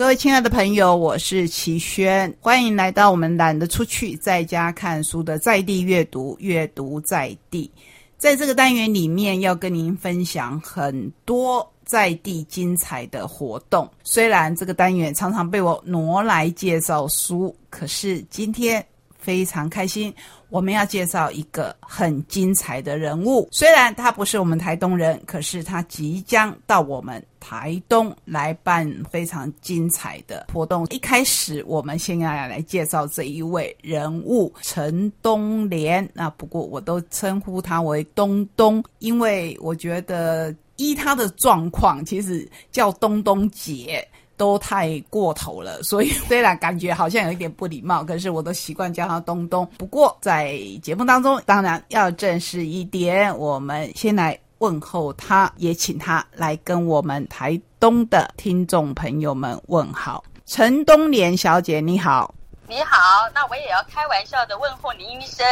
[0.00, 7.70] 各位亲爱的朋友，我是齐轩，欢迎来到我们懒得出去，在家看书的在地阅读，阅读在地。
[8.16, 13.86] 在这个单元里面，要跟您分享很多在地精彩的活动。
[14.02, 18.82] 虽然这个单元常常被我挪来介绍书，可是今天
[19.18, 20.10] 非常开心。
[20.50, 30.84] 我们要介绍一个很精彩的人物，虽然他不是我们台东人，可是他即将到我们台东来办非常精彩的活动。
[30.90, 36.06] 一开始，我们先要来介绍这一位人物陈东莲。
[36.12, 44.06] 那不过我都称呼他为东东，因为我觉得依他的状况，其实叫东东姐。
[44.40, 49.68] 都太过头了， 所以 虽然感觉好像有一点不礼貌，可是我都习惯叫他东东。
[49.76, 60.24] 不过在节目当中，当然要正式一点，我们先来问候他，也请他来跟我们台东的听众朋友们问好。
[60.46, 62.34] 陈东莲小姐，你好，
[62.66, 62.96] 你好，
[63.34, 65.46] 那我也要开玩笑的问候您一声，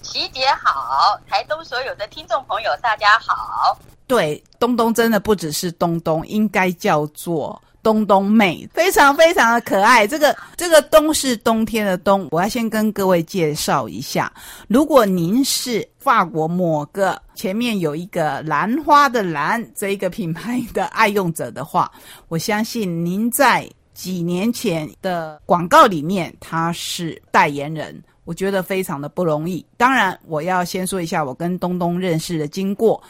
[0.00, 3.76] 琪姐好，台东所有的听众朋友大家好。
[4.06, 7.60] 对，东东真的不只是东东，应该叫做。
[7.82, 14.32] 东东妹非常非常的可爱，这个这个冬是冬天的冬，我要先跟各位介绍一下。
[14.68, 21.90] 如果您是法国某个前面有一个兰花的兰这一个品牌的爱用者的话，
[22.28, 29.64] 我相信您在几年前的广告里面他是代言人，我觉得非常的不容易。
[29.76, 33.02] 当然，我要先说一下我跟东东认识的经过。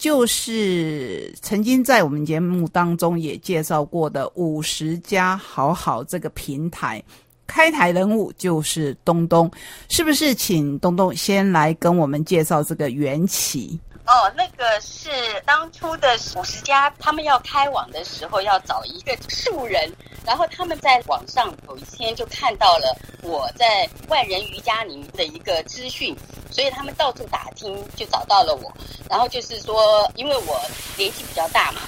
[0.00, 7.04] 就是曾经在我们节目当中也介绍过的五十家好好这个平台，
[7.46, 9.52] 开台人物就是东东，
[9.90, 10.34] 是不是？
[10.34, 13.78] 请东东先来跟我们介绍这个缘起。
[14.10, 15.08] 哦，那个是
[15.46, 19.88] 当初的五十家，他们要开网的时候要找一个素人，
[20.26, 26.12] 然后他们在网上有一天就看到了我在万人瑜伽里面的一个资讯，
[26.50, 28.68] 所以他们到处打听就找到了我，
[29.08, 30.60] 然后就是说，因为我
[30.96, 31.82] 年纪比较大嘛，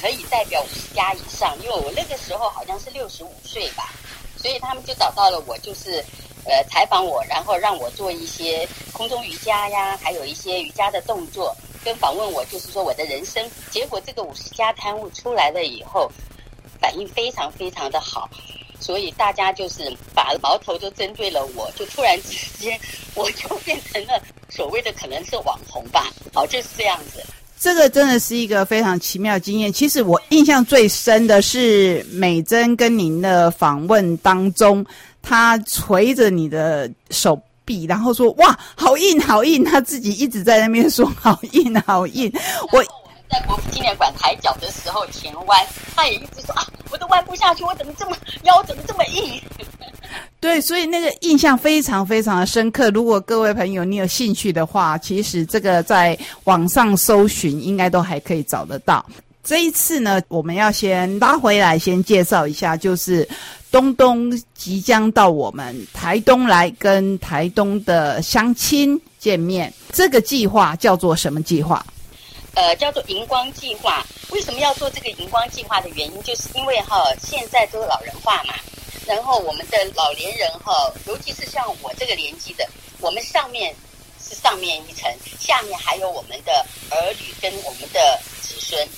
[0.00, 3.92] 可以代表五十家以上，因为我那个时候好像是六十五岁吧，
[4.36, 6.04] 所以他们就找到了我，就是。
[6.44, 13.44] 呃，采访我，然后让我做一些空中瑜伽呀，还有一些瑜伽的动作，跟访问我，就是说我的人生。
[13.70, 16.10] 结果这个五十家刊物出来了以后，
[16.80, 18.28] 反应非常非常的好，
[18.80, 22.78] 所以大家就是把矛头都针对了我，就突然之间
[23.14, 26.12] 我就变成了所谓的可能是网红吧。
[26.32, 27.24] 好，就是这样子。
[27.60, 29.72] 这个真的是一个非常奇妙的经验。
[29.72, 34.84] 其实我印象最深的是美珍跟您的访问当中。
[35.20, 37.38] 他捶着你的手
[37.68, 42.32] 臂，然后说：“哇，好硬，好硬！”他自己一直在那边说：“好硬，好硬。”
[42.72, 42.82] 我
[43.30, 49.38] 在国父纪念馆抬脚的时候前弯，他也一直说：“啊，我都弯不下去，我怎么这么腰怎么这么硬？”
[50.40, 52.88] 对，所以那个印象非常非常的深刻。
[52.90, 59.04] 如果各位朋友你有兴趣的话，其实这个在网上搜寻应该都还可以找得到。
[59.44, 63.26] 这一次呢，我们要先拉回来，先介绍一下，就是
[63.70, 69.72] 东东即将到我们台东来跟台东的乡亲见面。
[69.92, 71.84] 这个计划叫做什么计划？
[72.54, 74.04] 呃，叫做荧光计划。
[74.30, 78.54] 为什么要做这个荧光计划的原因，就是因为哈，现在都是老人化嘛，
[79.06, 82.68] 然后我们的老年人哈，尤其是像我这个年纪的，
[83.00, 83.74] 我们上面
[84.22, 88.88] 是上面一层，下面还有我们的儿女跟我们的子孙。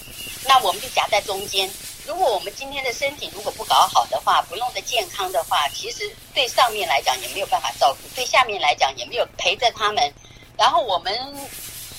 [0.48, 1.68] 那我们就夹在中间。
[2.06, 10.12] 如果我们今天的身体如果不搞好的话，不弄得健康的话，其实对上面来讲也没有办法照顾，对下面来讲也没有陪着他们。
[10.56, 11.14] 然后我们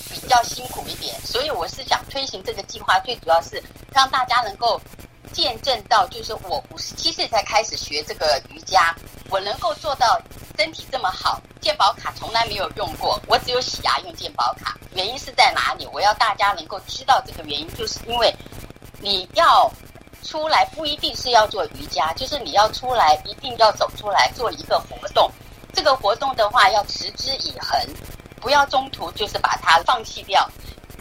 [0.09, 3.63] 比较辛苦一点，所以我是想推行这个计划，最主要是
[3.94, 4.79] 让大家能够
[5.31, 8.95] 见证到，就是我五十七岁才开始学这个瑜伽，
[9.29, 10.22] 我能够做到
[10.57, 14.78] 身体这么好，健保卡从来没有用过，我只有洗牙用健保卡。
[14.94, 15.88] 原因是在哪里？
[15.94, 18.31] 我要大家能够知道这个原因，就是因为
[19.00, 19.72] 你要
[20.24, 25.29] 出来不一定是要做瑜伽，就是你要出来一定要走出来做一个活动。
[25.73, 27.79] 这个活动的话要持之以恒，
[28.40, 30.50] 不要中途就是把它放弃掉。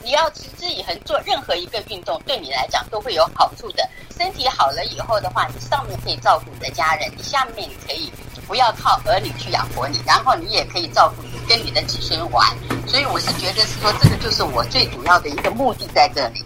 [0.03, 3.87] 你要持之以恒做任何一个运动，对你来讲都会有好处的。
[4.17, 8.11] 身体好了以后的话，你上面可以照顾你的家人，你下面你可以
[8.47, 12.47] 不要靠儿女去养活你，然后你也可以照顾你跟你的子孙玩。
[12.89, 16.43] 所以我是觉得是说，这个就是我最主要的一个目的在这里。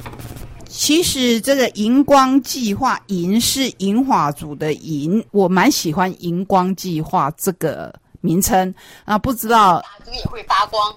[0.76, 8.75] 其实这个荧光计划，银是银华族的银，我蛮喜欢荧光计划这个名称
[9.05, 9.17] 啊。
[9.17, 10.93] 不知道这个也会发光，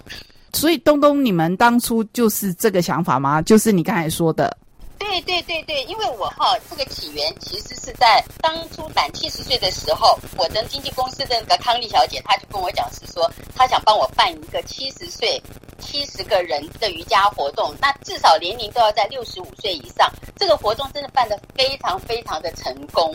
[0.52, 3.40] 所以东东，你们当初就是这个想法吗？
[3.40, 4.54] 就是你刚才说的。
[4.98, 15.40] 对对对对对，因为我哈这个起源其实是在当初满七十岁的时候，我的经纪公司的那个康丽小姐，她就跟我讲是说，她想帮我办一个七十岁
[15.78, 20.10] 七十个人的瑜伽活动，那至少年龄都要在六十五岁以上。
[20.36, 23.14] 这个活动真的办得非常非常的成功，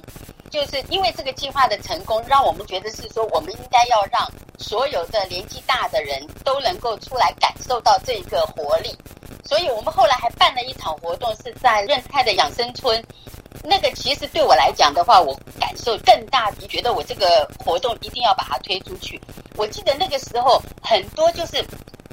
[0.49, 8.95] 就是因为这个计划的成功，让我们觉得是说，我们应该要让所有的年纪大的人都能够出来感受到这个活力。
[9.45, 13.03] 所以我们后来还办了一场活动，是在润泰的养生村。
[13.63, 19.19] 那个其实对我来讲的话，我感受更大，你觉得我这个活动一定要把它推出去。
[19.55, 21.63] 我记得那个时候很多就是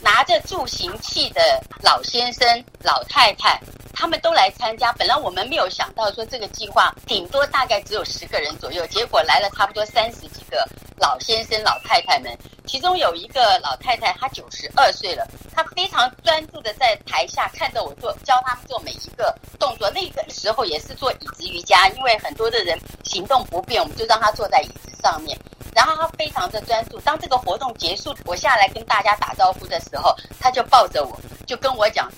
[0.03, 1.41] 拿着助行器的
[1.83, 3.61] 老先生、老太太。
[3.93, 10.67] 他们都来参加，本来我们没有想到说这个计划顶多大概只有十个人左右，结果来了差不多三十几个
[10.97, 12.35] 老先生、老太太们。
[12.65, 19.91] 其中有一个老太太，她九十二岁了，她非常专注的在台下看着我做，教他们做每一个动作。
[19.91, 25.37] 那个时候也是做椅子瑜伽，因为很多的人行动不便，我们就让她坐在椅子上面。
[25.75, 26.99] 然后他非常的专注。
[27.01, 32.11] 当这个活动结束，我下来跟大家打招呼的时候，他就抱着我就跟我讲。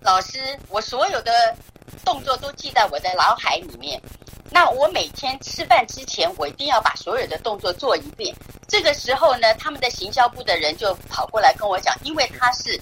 [0.00, 1.54] 老师，我所有的
[2.04, 4.00] 动作都记在我的脑海里面。
[4.50, 8.34] 那我每天吃饭之前，我一定要把所有的动作做一遍。
[8.66, 12.80] 这个时候呢，他们的行销部的人就跑过来跟我讲，因为他是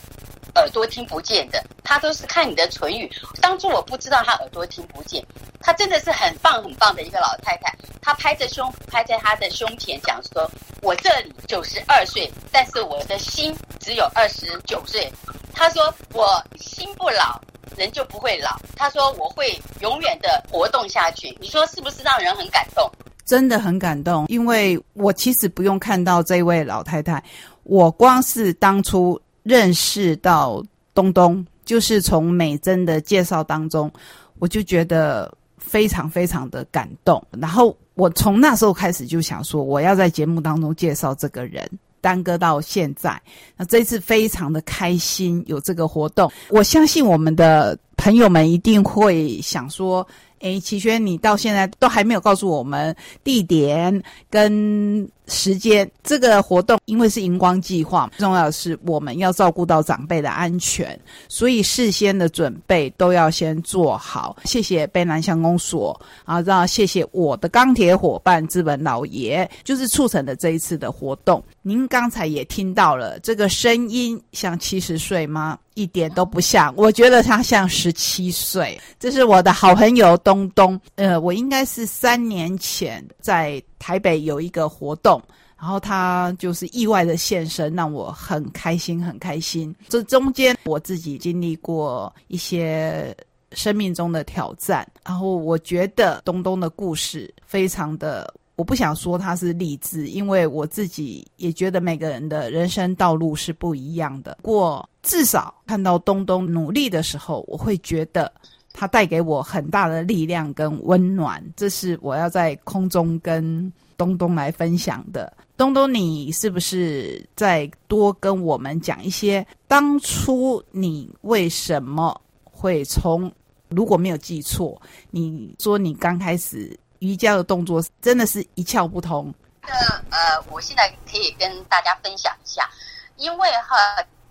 [0.55, 3.11] 耳朵听不见的，他都是看你的唇语。
[3.41, 5.23] 当初我不知道他耳朵听不见，
[5.61, 7.75] 她真的是很棒很棒的一个老太太。
[8.01, 10.51] 她拍着胸，拍在她的胸前讲说
[10.83, 15.11] ：“我这里九十二岁，但是我的心只有二十九岁。”
[15.53, 17.41] 她说：“我心不老，
[17.77, 22.91] 人就不会老。”她说：“我会永远的活动下去。”你说是不是让人很感动？
[23.25, 27.23] 真的很感动，因为我其实不用看到这位老太太，
[27.65, 30.65] 我光是当初认识到
[30.95, 33.93] 东东，就是从美珍的介绍当中，
[34.39, 37.23] 我就觉得非常非常的感动。
[37.39, 41.69] 然后我从那时候开始就想说，我要在节目当中介绍这个人。
[42.01, 43.21] 耽搁到现在，
[43.57, 50.07] 那这次非常的开心，有这个活动，我相信我们的朋友们一定会想说。
[50.41, 54.01] 哎，齐轩，你到现在都还没有告诉我们地点
[54.31, 55.91] 跟时间。
[56.05, 60.97] 这个活动因为是荧光计划，重要的是我们要照顾到长辈的安全，
[61.29, 64.37] 所以事先的准备都要先做好。
[64.45, 71.43] 谢谢卑南乡公所啊，让谢谢我的钢铁伙伴资本老爷，就是促成的这一次的活动。
[71.63, 75.59] 您刚才也听到了，这个声音像七十岁吗？
[75.79, 78.79] 一点都不像，我觉得他像十七岁。
[78.99, 85.23] 这是我的好朋友东东，呃，我应该是三年前在台北有一个活动，
[85.57, 89.73] 然后他就是意外的现身，让我很开心，很开心。
[89.89, 93.17] 这中间我自己经历过一些
[93.53, 98.35] 生命中的挑战，然后我觉得东东的故事非常的。
[98.57, 104.37] 我不想说他是励志，因为我自己也觉得每个人的人生道路是不一样的。
[104.43, 108.31] 过至少看到东东努力的时候，我会觉得
[108.73, 111.43] 他带给我很大的力量跟温暖。
[111.57, 115.33] 这是我要在空中跟东东来分享的。
[115.57, 123.33] 东东，你是不是再多跟我们讲一些当初你为什么会从？
[123.71, 126.79] 如果没有记错，你说你刚开始。
[127.01, 129.33] 瑜伽的动作真的是一窍不通。
[129.63, 129.71] 那
[130.11, 132.69] 呃，我现在可以跟大家分享一下，
[133.17, 133.77] 因为哈，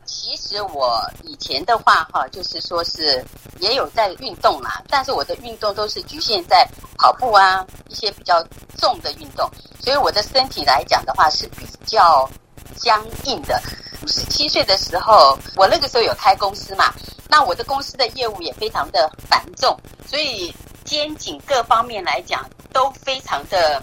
[0.07, 3.23] 其实我以前的话哈，就是说是
[3.59, 8.43] 也有在运动啦，但是我的运动都是局限在跑步啊一些比较
[8.77, 9.47] 重的运动，
[9.79, 12.27] 所以我的身体来讲的话是比较
[12.75, 13.61] 僵硬的。
[14.03, 16.93] 五十七岁的时候，我那个时候有开公司嘛，
[17.29, 22.43] 那我的公司的业务也非常的繁重，所以肩颈各方面来讲。
[22.73, 23.81] 都非常的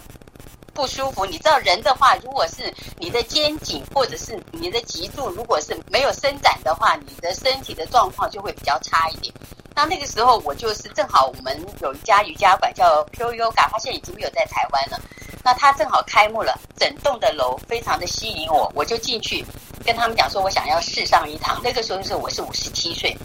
[0.75, 1.25] 不舒服。
[1.25, 9.33] 你知道，人的话，如果是你的肩颈或者是你的脊柱，如果是没有伸展的话，你的身体的状况就会比较差一点。
[9.73, 14.99] 那那个时候，我就是正好我们有一家瑜伽馆叫 Pure Yoga，它现已经没有在台湾了。
[15.43, 19.45] 那它正好开幕了，整栋的楼非常的吸引我，我就进去
[19.85, 21.61] 跟他们讲说，我想要试上一堂。
[21.63, 23.15] 那个时候是我是五十七岁。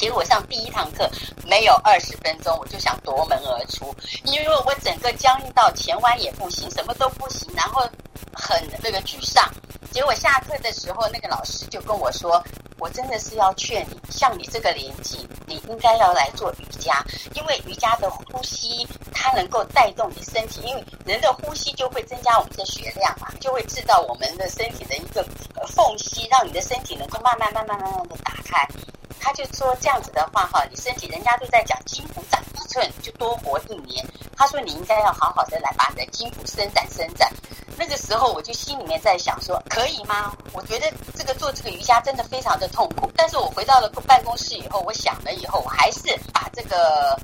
[0.00, 1.06] 结果上第一堂课
[1.46, 7.86] 没有二十分钟，我就想夺门而出，因为我整个僵硬到前弯也不行，什么都不行，然后
[8.32, 9.46] 很那个沮丧。
[9.90, 12.42] 结果下课的时候，那个老师就跟我说
[12.80, 17.04] ：“我真的是要劝你，像你这个年纪，你应该要来做瑜伽，
[17.34, 25.22] 因为瑜伽的呼吸它能够带动你身体，因为人的呼吸就会增加我们的血量嘛，就会制造我们的身体的一个
[25.68, 28.66] 缝隙，让你的身体能够慢慢、慢慢、慢慢的打开。”
[29.20, 34.04] 他就说这样子的话哈，你身体人家都在讲筋骨长一寸就多活一年，
[34.36, 37.30] 他说你应该要好好的来把你的筋骨伸展伸展。
[37.76, 40.36] 那个时候我就心里面在想说，可以吗？
[40.52, 43.10] 我觉得这个做这个瑜伽真的非常的痛苦。
[43.16, 46.00] 但是我回到了办公室以后，我想了以后，我还是
[46.32, 47.18] 把这个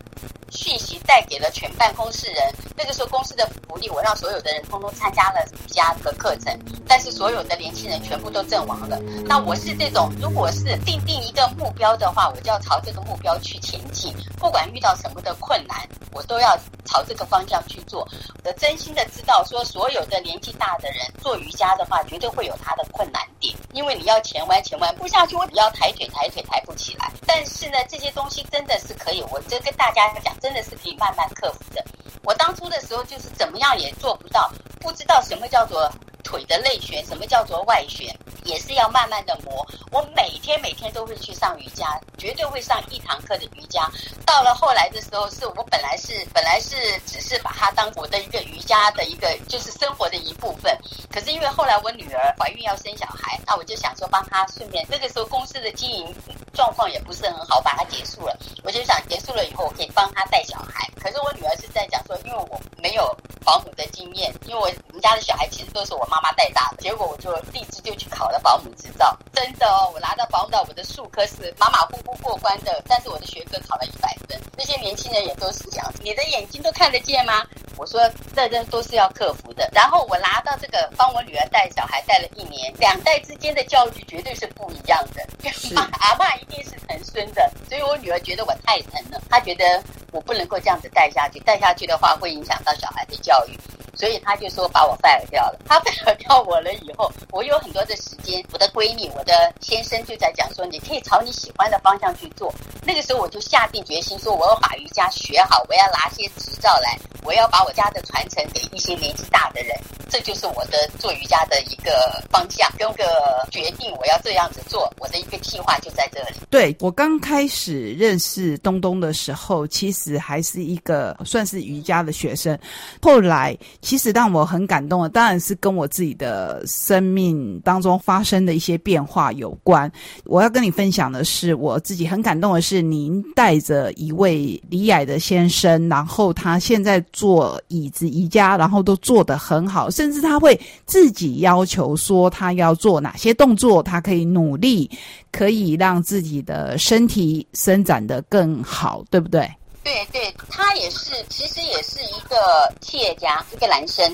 [0.56, 2.52] 讯息带给了全办公室人。
[2.76, 8.98] 那个时候公司的福利，我让所有的人通通参加了瑜伽的课程，但是所有的年轻人全部都阵亡了。
[9.24, 15.76] 那我是这种，如果是定定一个目标的话，我就要朝这个目标去前进，不管遇到什么的困难，
[16.12, 18.06] 我都要朝这个方向去做。
[18.44, 27.10] 我真心的知道，说所有的年纪大的人做瑜伽的话，绝对会有他的困难点，因为你要前弯前弯不下去，我要抬腿抬腿抬不起来。
[27.26, 31.84] 但是呢，这些东西真的是可以，我这跟大家讲，真的是可以慢慢克服的。
[32.22, 34.48] 我当初的时候就是怎么样也做不到，
[34.80, 35.90] 不知道什么叫做。
[36.26, 38.12] 腿的内旋，什么叫做外旋，
[38.42, 39.64] 也是要慢慢的磨。
[39.92, 43.88] 我每天每天都会去上瑜伽，绝对会上一堂课的瑜伽。
[44.26, 46.74] 到了后来的时候，是我本来是本来是
[47.06, 50.76] 只是把它当我的一个瑜伽的一个就是生活的一部分。
[51.12, 54.84] 可是因为后来我女儿怀孕要生小孩，那我就想说帮她顺便。
[54.90, 56.12] 那个时候公司的经营
[56.56, 58.36] 状况也不是很好，把它结束了。
[58.64, 60.90] 我就想结束了以后，我可以帮她带小孩。
[61.00, 66.16] 可是我女儿是在讲说，因为我没有保姆的经验，因为我们家的小孩其实都是我妈。
[66.16, 69.14] 妈带大的，结果我就立志就去考了保姆执照。
[69.34, 74.40] 真的哦，我拿到保姆的，我的数科是马马虎虎过关的，但是我的学科考了一百分。
[74.56, 77.44] 那些年轻人也都是这样，你的眼睛都看得见吗？
[77.76, 78.00] 我说
[78.34, 79.68] 这这都是要克服的。
[79.72, 85.26] 然后我拿到这个，帮我女儿带小孩带了一年，两代之间的教育绝对是不一样的。
[86.00, 89.82] 阿爸一定是疼孙的，所以我女儿觉得我太疼了，她觉得
[90.12, 93.58] 我不能够这样子带下去，带下去的话会影响到小孩的教育。
[93.96, 95.58] 所以他就说把我 fire 掉了。
[95.66, 98.44] 他 fire 掉我了以后，我有很多的时间。
[98.52, 102.52] 我的闺蜜，我的先生就在讲说，你可以朝你喜欢的方向去做。
[102.82, 109.76] 那个时候我就下定决心说，我要把瑜伽学好，我要拿些执照来，我要把我家的传承给一些年纪大的人。
[110.08, 113.04] 这就是我的做瑜伽的一个方向，跟个
[113.50, 114.92] 决定，我要这样子做。
[114.98, 116.36] 我的一个计划就在这里。
[116.48, 122.58] 对我刚开始认识东东的时候，其实还是一个算是瑜伽的学生。
[123.00, 123.56] 后来。
[123.86, 129.88] 其实让我很感动的，当然是跟我自己的生命当中发生的一些变化有关。
[130.24, 144.90] 我要跟你分享的是，我自己很感动的是，您带着一位李矮的先生，然后他现在做椅子瑜伽，然后都做得很好，甚至他会自己要求说他要做哪些动作，他可以努力，
[145.30, 149.48] 可以让自己的身体伸展的更好，对不对？
[149.86, 154.04] 对对，他也是，其实也是一个企业家，一个男生。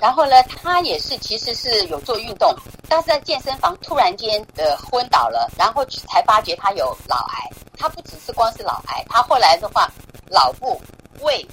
[0.00, 2.56] 然后呢，他也是，其实是有做运动，
[2.88, 7.50] 但是在健身房突然间的昏倒了，然后才发觉他有脑癌。
[7.76, 9.86] 他不只是光是脑癌，他后来的话，
[10.30, 10.80] 脑部、
[11.20, 11.46] 胃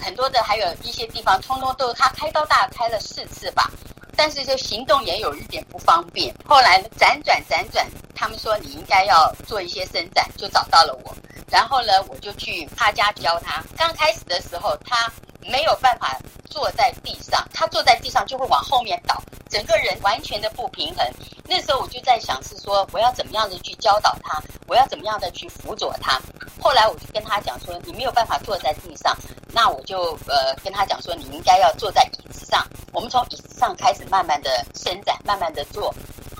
[0.00, 3.70] 很多的，还有一些地方，通通都他开刀大开了四次吧。
[4.16, 6.34] 但是就行动也有一点不方便。
[6.44, 11.16] 后来辗转辗转，他们说你应该要做一些伸展，就找到了我。
[11.50, 13.62] 然后呢，我就去他家教他。
[13.76, 15.10] 刚开始的时候，他
[15.42, 16.18] 没有办法
[16.50, 21.06] 坐在地上，他坐在地上就会往后面倒，整个人完全的不平衡。
[21.44, 26.20] 那时候我就在想，是说我要怎么样的去教导他，我要怎么样的去辅佐他。
[26.60, 29.16] 后来我就跟他讲说，你没有办法坐在地上，
[29.48, 32.66] 那我就呃跟他讲说，你应该要坐在椅子上。
[32.92, 35.94] 我们从椅子上开始慢慢的伸展，慢慢的做。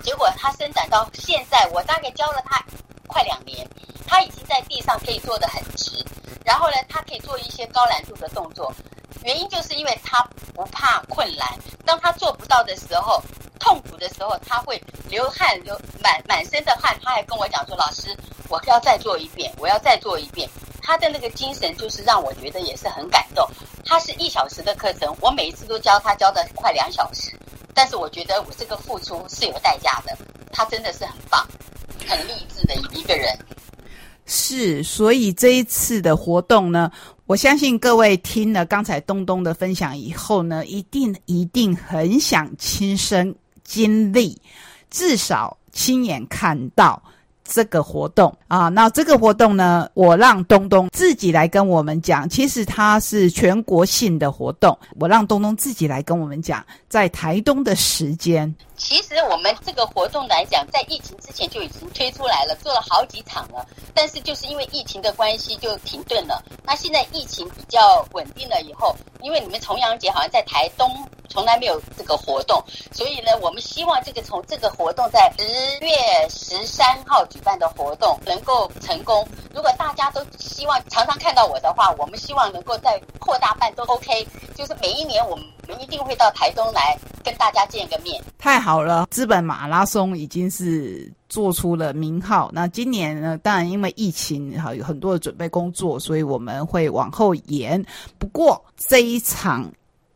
[0.04, 2.62] 结果他伸展到现在，我大概教了他
[3.07, 3.66] 快两年。
[4.07, 6.04] 他已经在地上可以坐得很直，
[6.44, 8.72] 然后呢，他可以做一些高难度的动作。
[9.25, 10.22] 原因就是因为他
[10.54, 11.46] 不怕困难。
[11.84, 13.22] 当他做不到的时候，
[13.58, 16.99] 痛苦的时候，他会流汗，流满满身的汗。
[17.02, 18.16] 他还跟我讲说：“老师，
[18.49, 20.49] 我要再做一遍，我要再做一遍。”
[20.82, 23.46] 他的那个精神就是让我觉得也是很感动。
[23.84, 27.38] 他是一小时的课程，我每一次都教他教的快两小时，
[27.75, 30.16] 但是我觉得我这个付出是有代价的。
[30.52, 31.46] 他真的是很棒，
[32.08, 33.38] 很励志的一个人。
[34.32, 36.88] 是，所以这一次的活动呢，
[37.26, 43.34] 我相信各位听了刚才东东的分享以后呢，一定一定很想亲身
[43.64, 44.40] 经历，
[44.88, 47.02] 至少亲眼看到。
[47.52, 52.28] 这个活动啊，那这个活动呢，我让东东自己来跟我们讲。
[52.28, 58.54] 其实它是全国性的活动，我让东东自己来跟我们讲，在台东的时间。
[58.80, 63.64] 其实我们这个活动来讲，在疫情之前就已经推出来了，做了好几场了。
[63.94, 66.42] 但是就是因为疫情的关系，就停顿了。
[66.64, 70.90] 那现在疫情比较稳定了以后，因为你们重阳节好像在台东。
[71.32, 72.60] 从来没有这个活动，
[72.90, 75.46] 所以呢，我们希望这个从这个活动在十
[75.78, 79.25] 月十三号举办的活动能够成功。
[79.54, 84.26] 如果大家都希望常常看到我的话，我们希望能够再扩大办都 OK。
[84.54, 85.45] 就是每一年我们
[85.80, 88.23] 一定会到台东来跟大家见个面。
[88.38, 92.50] 太好了，资本马拉松已经是做出了名号。
[92.52, 97.85] 那今年呢，当然因为疫情哈有很多的准备工作，所以我们会往后延。
[98.19, 99.71] 不过这一场。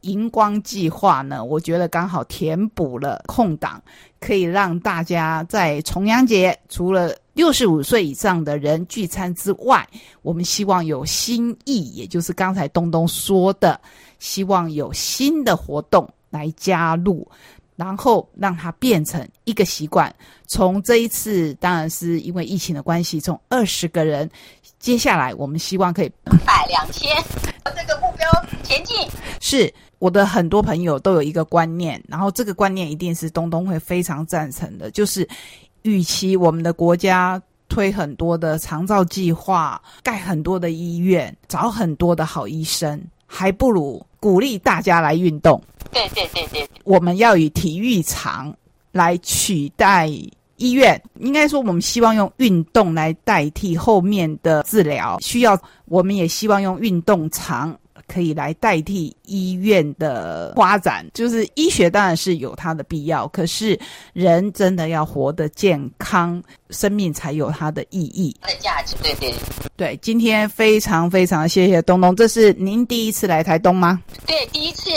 [0.05, 3.83] 荧光计划呢，我觉得刚好填补了空档，
[4.21, 9.87] 可以让大家在重阳节除了六十五岁以上的人聚餐之外，
[10.23, 13.79] 我们希望有新意，也就是刚才东东说的，
[14.19, 17.29] 希望有新的活动来加入，
[17.77, 20.15] 然后让它变成一个习惯。
[20.47, 24.31] 从这一次，当然是因为疫情的关系，从二十个人，
[24.79, 26.09] 接下来我们希望可以
[26.47, 27.11] 百两千，
[27.65, 28.27] 这个目标
[28.63, 28.97] 前进
[29.41, 29.73] 是。
[30.01, 35.27] 我的很多朋友都有一个观念，然后这个观念一定是东东会非常赞成的，就是，
[35.85, 45.63] 预期我们的国家推很多的长照计划，盖很多的医院，找很多的好医生，还不如鼓励大家来运动。
[45.93, 48.55] 对对对对，我们要以体育场
[48.93, 50.09] 来取代
[50.57, 57.79] 医院，应该说我们希望用运动来代替后面的治疗，需要我们也希望用运动场。
[58.07, 63.79] 可以来代替医院的发展，就是医学当然是有它的必要，可是
[64.13, 68.95] 人真的要活得健康，生命才有它的意义、它的价值。
[69.03, 69.35] 对对
[69.77, 74.03] 对，今天非常非常谢谢东东，这是您第一次来台东吗？
[74.27, 74.91] 对，第一次。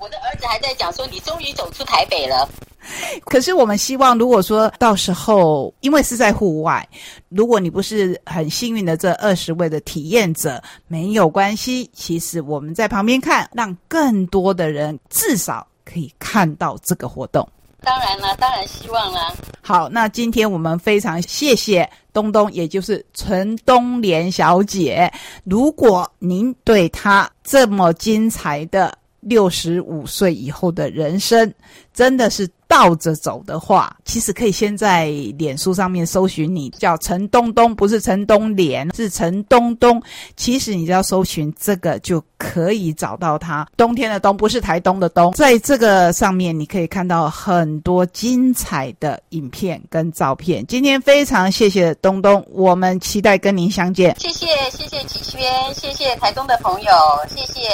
[0.00, 2.46] 我的儿子还在讲说，你终于走出台北了。
[3.24, 6.86] 可是我们希望，如果说到时候，因为是在户外，
[7.28, 11.90] 如果你不是很幸运的这二十位的体验者，没有关系。
[11.94, 17.48] 其实我们在旁边看，让更多的人至少可以看到这个活动。
[17.80, 19.34] 当然了，当然希望了。
[19.60, 25.10] 好，那今天我们非常谢谢东东，也就是陈东莲小姐。
[25.44, 31.52] 如果您对她这么精彩的，六十五岁以后的人生，
[31.92, 32.48] 真的是。
[32.74, 35.06] 倒着走的话，其实可以先在
[35.38, 40.02] 脸书上面搜寻你叫陈东东，不是陈东莲，是陈东东。
[40.36, 43.64] 其实你只要搜寻这个就可以找到他。
[43.76, 50.66] 冬天的冬不是台东的东，在这个上面你可以看到很多精彩的影片跟照片。
[50.66, 54.16] 今天非常谢谢东东，我们期待跟您相见。
[54.18, 55.40] 谢谢谢谢启轩，
[55.76, 56.90] 谢谢台东的朋友，
[57.28, 57.68] 谢谢。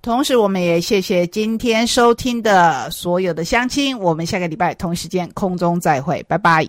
[0.00, 4.54] 同时我们也谢谢今天收听的所有的乡亲，我们下个。
[4.54, 6.62] 礼拜同一时间空中再会，拜拜。